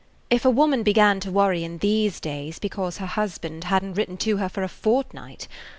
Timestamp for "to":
1.19-1.31, 4.25-4.37